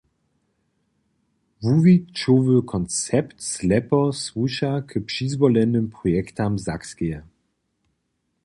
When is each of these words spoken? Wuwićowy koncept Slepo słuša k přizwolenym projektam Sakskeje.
Wuwićowy 1.63 2.57
koncept 2.71 3.37
Slepo 3.51 4.01
słuša 4.23 4.73
k 4.89 4.91
přizwolenym 5.09 5.85
projektam 5.95 6.53
Sakskeje. 6.65 7.19